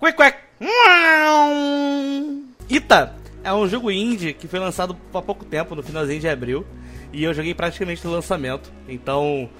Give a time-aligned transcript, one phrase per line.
[0.00, 0.38] Quick Quack!
[2.70, 6.64] Ita é um jogo indie que foi lançado há pouco tempo, no finalzinho de abril.
[7.12, 8.70] E eu joguei praticamente no lançamento.
[8.88, 9.50] Então,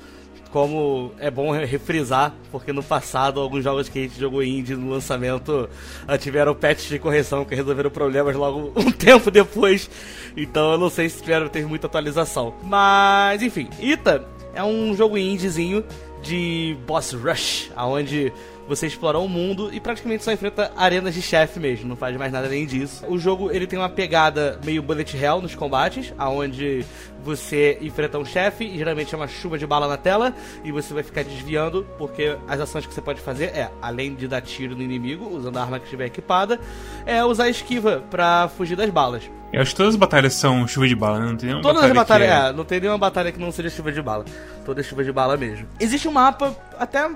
[0.52, 4.90] como é bom refrisar, porque no passado alguns jogos que a gente jogou indie no
[4.90, 5.68] lançamento
[6.06, 9.90] ah, tiveram patches de correção que resolveram problemas logo um tempo depois.
[10.36, 12.54] Então eu não sei se espero ter muita atualização.
[12.62, 14.24] Mas enfim, Ita
[14.54, 15.84] é um jogo indiezinho
[16.22, 18.32] de boss rush, aonde
[18.68, 22.30] você explora o mundo e praticamente só enfrenta arenas de chefe mesmo, não faz mais
[22.30, 23.04] nada além disso.
[23.08, 26.84] O jogo ele tem uma pegada meio bullet hell nos combates, aonde
[27.24, 30.92] você enfrenta um chefe e geralmente é uma chuva de bala na tela e você
[30.94, 34.76] vai ficar desviando, porque as ações que você pode fazer é, além de dar tiro
[34.76, 36.60] no inimigo, usando a arma que estiver equipada,
[37.06, 39.28] é usar a esquiva para fugir das balas.
[39.50, 41.26] Eu acho que todas as batalhas são chuva de bala, né?
[41.26, 42.48] Não tem nenhuma Todas batalha as batalhas, é...
[42.48, 44.24] é, não tem nenhuma batalha que não seja chuva de bala.
[44.64, 45.66] Toda chuva de bala mesmo.
[45.80, 47.08] Existe um mapa até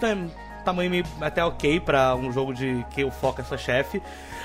[0.00, 0.30] tam-
[0.70, 4.00] tamanho meio até ok pra um jogo de que o foco é sua chefe,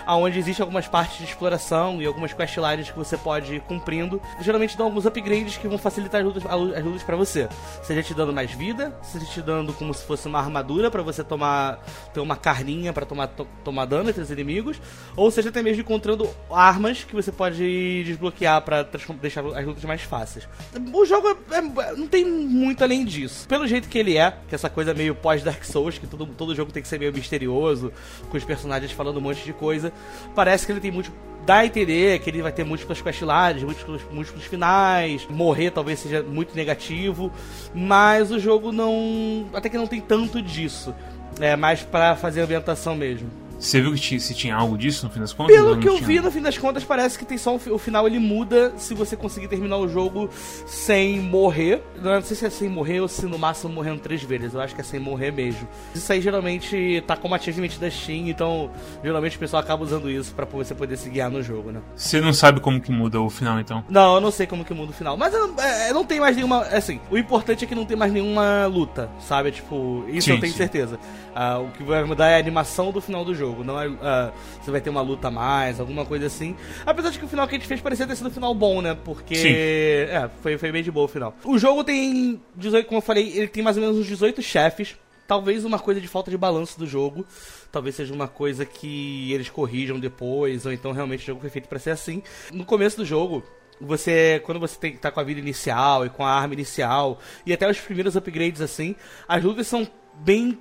[0.05, 4.21] aonde existe algumas partes de exploração e algumas questlines que você pode ir cumprindo.
[4.41, 7.47] Geralmente dão alguns upgrades que vão facilitar as lutas, as lutas para você.
[7.83, 11.23] Seja te dando mais vida, seja te dando como se fosse uma armadura pra você
[11.23, 11.79] tomar
[12.13, 14.79] ter uma carninha pra tomar to- tomar dano entre os inimigos,
[15.15, 20.01] ou seja até mesmo encontrando armas que você pode desbloquear transform- deixar as lutas mais
[20.01, 20.47] fáceis.
[20.93, 23.47] O jogo é- é- não tem muito além disso.
[23.47, 26.55] Pelo jeito que ele é, que essa coisa meio pós Dark Souls, que todo, todo
[26.55, 27.91] jogo tem que ser meio misterioso,
[28.29, 29.91] com os personagens falando um monte de coisa,
[30.33, 31.11] parece que ele tem muito
[31.45, 36.23] dá a entender que ele vai ter múltiplas questlines, múltiplos, múltiplos finais, morrer talvez seja
[36.23, 37.31] muito negativo,
[37.73, 39.45] mas o jogo não.
[39.53, 40.93] até que não tem tanto disso.
[41.39, 43.29] É mais pra fazer ambientação mesmo.
[43.59, 45.55] Você viu que se tinha algo disso no fim das contas?
[45.55, 46.07] Pelo que eu tinha?
[46.07, 48.93] vi, no fim das contas, parece que tem só um, o final ele muda se
[48.93, 50.29] você conseguir terminar o jogo
[50.65, 51.81] sem morrer.
[52.01, 54.53] Não sei se é sem morrer ou se no máximo morrendo três vezes.
[54.53, 55.67] Eu acho que é sem morrer mesmo.
[55.93, 58.71] Isso aí geralmente tá como achievement da Steam, então
[59.03, 61.81] geralmente o pessoal acaba usando isso pra você poder se guiar no jogo, né?
[61.95, 63.83] Você não sabe como que muda o final, então.
[63.89, 65.17] Não, eu não sei como que muda o final.
[65.17, 66.61] Mas eu, é, não tem mais nenhuma.
[66.63, 69.51] Assim, o importante é que não tem mais nenhuma luta, sabe?
[69.51, 70.57] Tipo, isso Sim, eu tenho sim.
[70.57, 70.99] certeza.
[71.33, 73.63] Ah, o que vai mudar é a animação do final do jogo.
[73.63, 73.91] Não é.
[74.01, 74.31] ah,
[74.61, 76.55] você vai ter uma luta a mais, alguma coisa assim.
[76.85, 78.81] Apesar de que o final que a gente fez parecia ter sido um final bom,
[78.81, 78.95] né?
[79.03, 79.35] Porque.
[79.35, 79.49] Sim.
[79.49, 81.35] É, foi, foi bem de boa o final.
[81.43, 84.95] O jogo tem 18, como eu falei, ele tem mais ou menos uns 18 chefes.
[85.27, 87.25] Talvez uma coisa de falta de balanço do jogo.
[87.71, 91.67] Talvez seja uma coisa que eles corrijam depois, ou então realmente o jogo foi feito
[91.67, 92.21] pra ser assim.
[92.51, 93.43] No começo do jogo,
[93.79, 97.53] você, quando você tem, tá com a vida inicial e com a arma inicial, e
[97.53, 98.95] até os primeiros upgrades assim,
[99.27, 100.59] as lutas são bem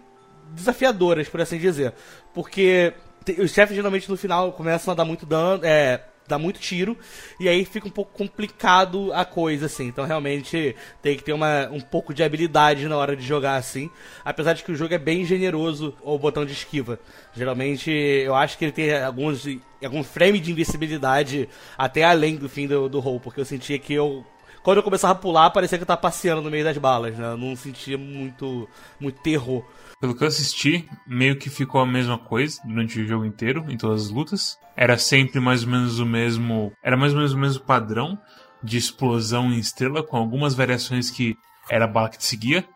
[0.53, 1.93] desafiadoras, por assim dizer.
[2.33, 2.93] Porque
[3.39, 6.97] os chefes geralmente no final começam a dar muito dano, é, dar muito tiro,
[7.39, 9.87] e aí fica um pouco complicado a coisa, assim.
[9.87, 13.91] Então realmente tem que ter uma, um pouco de habilidade na hora de jogar assim.
[14.25, 16.99] Apesar de que o jogo é bem generoso o botão de esquiva.
[17.35, 19.47] Geralmente eu acho que ele tem alguns
[19.83, 23.93] algum frame de invencibilidade até além do fim do, do roll, porque eu sentia que
[23.93, 24.25] eu
[24.65, 27.33] quando eu começava a pular, parecia que eu tava passeando no meio das balas, né?
[27.33, 28.67] Eu não sentia muito,
[28.99, 29.63] muito terror.
[30.01, 33.77] Pelo que eu assisti, meio que ficou a mesma coisa durante o jogo inteiro, em
[33.77, 34.59] todas as lutas.
[34.75, 36.73] Era sempre mais ou menos o mesmo.
[36.83, 38.19] Era mais ou menos o mesmo padrão
[38.63, 41.37] de explosão em estrela, com algumas variações que
[41.71, 42.67] era a bala que te seguia.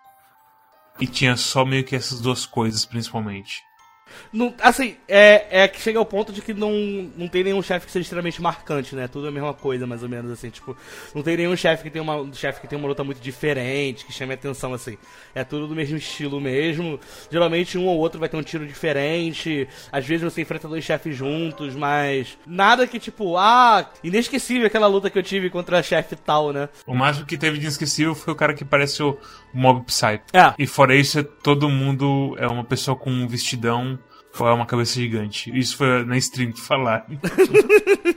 [1.01, 3.63] E tinha só meio que essas duas coisas, principalmente.
[4.33, 6.73] Não, assim, é, é que chega ao ponto de que não,
[7.17, 9.09] não tem nenhum chefe que seja extremamente marcante, né?
[9.09, 10.77] Tudo é a mesma coisa, mais ou menos, assim, tipo,
[11.15, 14.05] não tem nenhum chefe que tem uma um chefe que tem uma luta muito diferente,
[14.05, 14.97] que chame a atenção, assim.
[15.35, 16.99] É tudo do mesmo estilo mesmo.
[17.31, 19.69] Geralmente um ou outro vai ter um tiro diferente.
[19.91, 25.11] Às vezes você enfrenta dois chefes juntos, mas nada que, tipo, ah, inesquecível aquela luta
[25.11, 26.69] que eu tive contra a chefe tal, né?
[26.87, 29.19] O máximo que teve de inesquecível foi o cara que parece o
[29.53, 30.25] Mob Psycho.
[30.33, 30.55] É.
[30.59, 33.99] E fora isso, é todo mundo é uma pessoa com um vestidão
[34.47, 35.51] é uma cabeça gigante.
[35.57, 37.05] Isso foi na stream que falaram.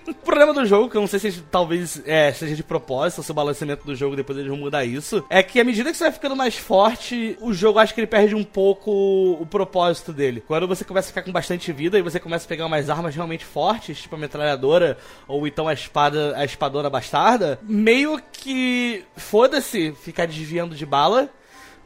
[0.09, 3.32] O problema do jogo, que eu não sei se talvez é, seja de propósito, se
[3.32, 6.06] o balanceamento do jogo depois eles vão mudar isso, é que à medida que você
[6.06, 8.92] vai ficando mais forte, o jogo acho que ele perde um pouco
[9.40, 10.44] o propósito dele.
[10.48, 13.16] Quando você começa a ficar com bastante vida e você começa a pegar umas armas
[13.16, 14.97] realmente fortes, tipo a metralhadora
[15.28, 21.29] ou então a espada, a espadona bastarda, meio que foda-se ficar desviando de bala.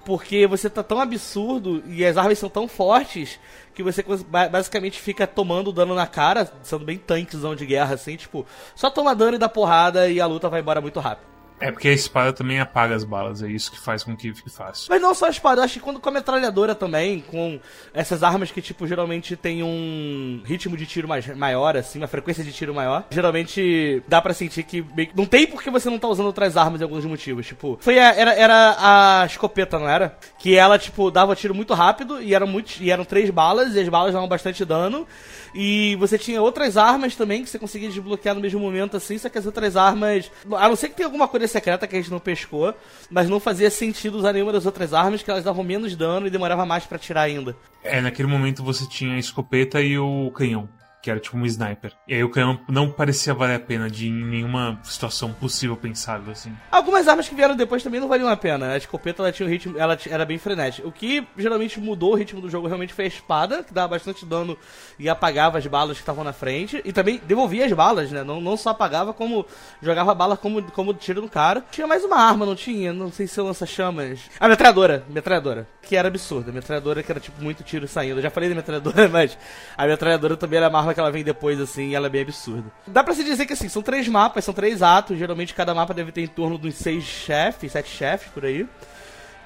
[0.06, 3.40] Porque você tá tão absurdo e as armas são tão fortes
[3.74, 4.06] que você
[4.52, 9.16] basicamente fica tomando dano na cara, sendo bem tanquezão de guerra, assim, tipo, só toma
[9.16, 11.35] dano e dá porrada e a luta vai embora muito rápido.
[11.60, 14.50] É porque a espada também apaga as balas, é isso que faz com que fique
[14.50, 14.88] fácil.
[14.90, 17.60] Mas não só a espada, acho que quando com a metralhadora também, com
[17.94, 22.44] essas armas que, tipo, geralmente tem um ritmo de tiro mais, maior, assim, uma frequência
[22.44, 26.08] de tiro maior, geralmente dá pra sentir que, que não tem porque você não tá
[26.08, 27.48] usando outras armas em alguns motivos.
[27.48, 30.18] Tipo, foi a, era, era a escopeta, não era?
[30.38, 33.80] Que ela, tipo, dava tiro muito rápido e eram, muito, e eram três balas, e
[33.80, 35.08] as balas davam bastante dano.
[35.54, 39.30] E você tinha outras armas também que você conseguia desbloquear no mesmo momento, assim, só
[39.30, 40.30] que as outras armas.
[40.52, 42.74] A não ser que tenha alguma coisa secreta que a gente não pescou,
[43.10, 46.30] mas não fazia sentido usar nenhuma das outras armas, que elas davam menos dano e
[46.30, 47.56] demorava mais para tirar ainda.
[47.84, 50.68] É, naquele momento você tinha a escopeta e o canhão
[51.06, 51.92] que era tipo um sniper.
[52.08, 56.52] E aí o canhão não parecia valer a pena de nenhuma situação possível pensável, assim.
[56.72, 58.72] Algumas armas que vieram depois também não valiam a pena.
[58.72, 60.88] A escopeta ela tinha um ritmo, ela era bem frenética.
[60.88, 64.26] O que geralmente mudou o ritmo do jogo realmente foi a espada, que dava bastante
[64.26, 64.58] dano
[64.98, 66.82] e apagava as balas que estavam na frente.
[66.84, 68.24] E também devolvia as balas, né?
[68.24, 69.46] Não, não só apagava, como
[69.84, 71.64] jogava bala como, como tiro no cara.
[71.70, 72.92] Tinha mais uma arma, não tinha?
[72.92, 74.22] Não sei se eu lança-chamas.
[74.40, 75.68] A metralhadora, metralhadora.
[75.84, 76.50] Que era absurda.
[76.50, 78.18] A metralhadora que era tipo muito tiro saindo.
[78.18, 79.38] Eu já falei da metralhadora, mas
[79.78, 82.72] a metralhadora também era uma arma que ela vem depois, assim, ela é bem absurda.
[82.88, 85.20] Dá pra se dizer que, assim, são três mapas, são três atos.
[85.20, 88.68] Geralmente cada mapa deve ter em torno dos seis chefes, sete chefes, por aí.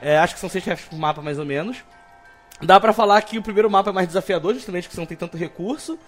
[0.02, 1.84] É, acho que são seis chefes por mapa, mais ou menos.
[2.62, 5.18] Dá pra falar que o primeiro mapa é mais desafiador, justamente porque você não tem
[5.18, 6.00] tanto recurso.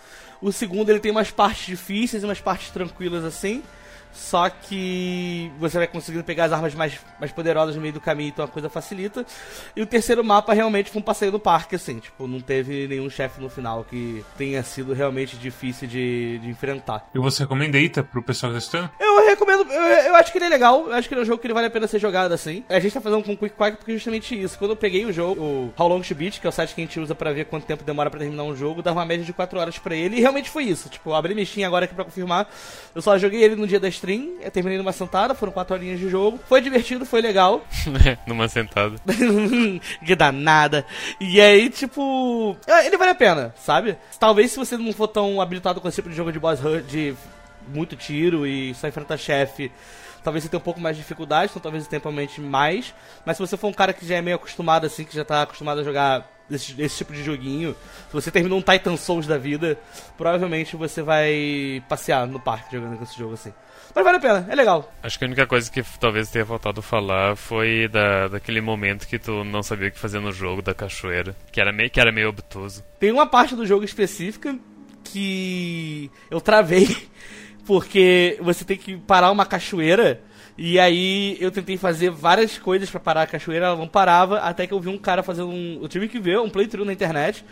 [0.42, 3.64] O segundo, ele tem umas partes difíceis e umas partes tranquilas, assim.
[4.14, 8.30] Só que você vai conseguindo pegar as armas mais, mais poderosas no meio do caminho,
[8.30, 9.26] então a coisa facilita.
[9.76, 12.00] E o terceiro mapa realmente foi um passeio no parque, assim.
[12.00, 17.10] Tipo, não teve nenhum chefe no final que tenha sido realmente difícil de, de enfrentar.
[17.14, 18.90] E você recomenda Ita pro pessoal que tá assistindo?
[19.00, 21.28] Eu recomendo, eu, eu, acho que ele é legal, eu acho que ele é um
[21.28, 22.64] jogo que ele vale a pena ser jogado assim.
[22.70, 24.58] A gente tá fazendo com Quick Quack porque é justamente isso.
[24.58, 26.82] Quando eu peguei o jogo, o How Long to Beat, que é o site que
[26.82, 29.26] a gente usa para ver quanto tempo demora para terminar um jogo, dava uma média
[29.26, 30.90] de 4 horas para ele, e realmente foi isso.
[30.90, 32.50] Tipo, abri minha Steam agora aqui pra confirmar.
[32.94, 36.00] Eu só joguei ele no dia da stream, eu terminei numa sentada, foram 4 horinhas
[36.00, 36.40] de jogo.
[36.48, 37.66] Foi divertido, foi legal.
[38.28, 38.96] numa sentada.
[40.06, 40.86] que danada.
[41.20, 42.56] E aí, tipo,
[42.86, 43.98] ele vale a pena, sabe?
[44.20, 46.86] Talvez se você não for tão habilitado com esse tipo de jogo de boss rush,
[46.88, 47.16] de
[47.74, 49.72] muito tiro e só enfrenta chefe,
[50.24, 52.94] talvez você tenha um pouco mais de dificuldade, então talvez temporalmente mais.
[53.26, 55.44] Mas se você for um cara que já é meio acostumado, assim, que já tá
[55.44, 57.76] acostumado a jogar esse, esse, tipo de joguinho,
[58.08, 59.80] se você terminou um Titan Souls da vida,
[60.18, 63.54] provavelmente você vai passear no parque jogando com esse jogo assim.
[63.94, 64.92] Mas vale a pena, é legal.
[65.04, 69.20] Acho que a única coisa que talvez tenha faltado falar foi da, daquele momento que
[69.20, 72.12] tu não sabia o que fazer no jogo da cachoeira, que era meio, que era
[72.12, 72.84] meio obtuso.
[73.00, 74.58] Tem uma parte do jogo específica
[75.04, 76.88] que eu travei
[77.66, 80.22] porque você tem que parar uma cachoeira.
[80.58, 84.68] E aí eu tentei fazer várias coisas para parar a cachoeira, ela não parava, até
[84.68, 85.80] que eu vi um cara fazendo um.
[85.82, 87.44] Eu tive que ver um playthrough na internet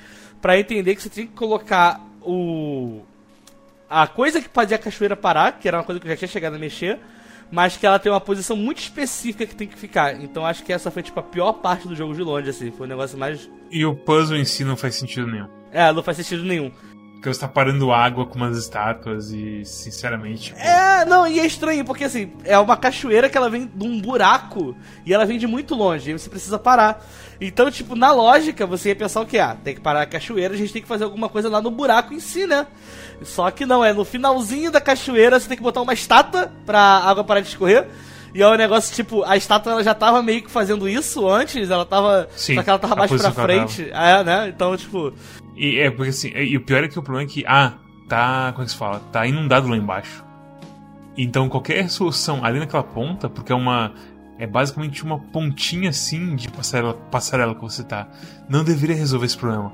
[0.41, 3.01] para entender que você tinha que colocar o.
[3.89, 6.27] A coisa que fazia a cachoeira parar, que era uma coisa que eu já tinha
[6.27, 6.99] chegado a mexer,
[7.51, 10.21] mas que ela tem uma posição muito específica que tem que ficar.
[10.21, 12.69] Então acho que essa foi tipo a pior parte do jogo de longe, assim.
[12.69, 13.49] Foi o um negócio mais.
[13.71, 15.47] E o puzzle em si não faz sentido nenhum.
[15.71, 16.71] É, não faz sentido nenhum.
[17.19, 20.53] Porque você tá parando água com umas estátuas e, sinceramente.
[20.53, 20.59] Pô...
[20.61, 23.99] É, não, e é estranho, porque assim, é uma cachoeira que ela vem de um
[23.99, 24.73] buraco
[25.05, 27.05] e ela vem de muito longe, e você precisa parar.
[27.41, 29.37] Então, tipo, na lógica, você ia pensar o que?
[29.37, 31.69] Ah, tem que parar a cachoeira, a gente tem que fazer alguma coisa lá no
[31.69, 32.65] buraco em si, né?
[33.21, 36.79] Só que não, é no finalzinho da cachoeira você tem que botar uma estátua pra
[36.79, 37.85] água parar de escorrer.
[38.33, 41.69] E é um negócio, tipo, a estátua ela já tava meio que fazendo isso antes,
[41.69, 42.29] ela tava.
[42.35, 43.89] Sim, só que ela tava mais pra frente.
[43.91, 44.47] É, né?
[44.47, 45.13] Então, tipo.
[45.59, 47.73] E é porque assim, e o pior é que o problema é que, ah,
[48.07, 48.53] tá.
[48.53, 49.01] Como é que se fala?
[49.11, 50.23] Tá inundado lá embaixo.
[51.17, 53.93] Então qualquer solução ali naquela ponta, porque é uma.
[54.37, 58.07] É basicamente uma pontinha assim de passarela, passarela que você tá.
[58.47, 59.73] Não deveria resolver esse problema.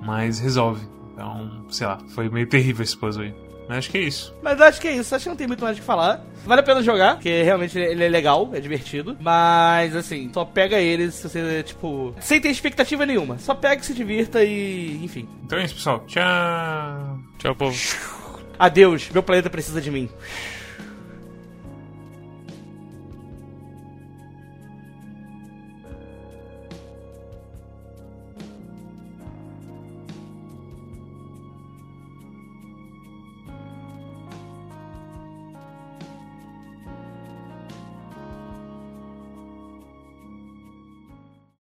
[0.00, 0.86] Mas resolve.
[1.12, 3.34] Então, sei lá, foi meio terrível esse puzzle aí.
[3.68, 4.34] Mas acho que é isso.
[4.42, 5.14] Mas acho que é isso.
[5.14, 6.24] Acho que não tem muito mais o que falar.
[6.44, 9.16] Vale a pena jogar, porque realmente ele é legal, é divertido.
[9.18, 13.38] Mas, assim, só pega ele se você, tipo, sem ter expectativa nenhuma.
[13.38, 15.02] Só pega, se divirta e.
[15.02, 15.26] enfim.
[15.42, 16.04] Então é isso, pessoal.
[16.06, 17.18] Tchau.
[17.38, 17.78] Tchau, povo.
[18.58, 20.08] Adeus, meu planeta precisa de mim.